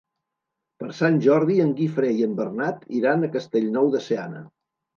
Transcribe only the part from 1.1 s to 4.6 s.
Jordi en Guifré i en Bernat iran a Castellnou de Seana.